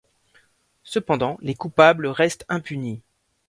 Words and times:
Cependant, 0.83 1.37
les 1.43 1.53
coupables 1.53 2.07
restent 2.07 2.45
impunis. 2.49 3.01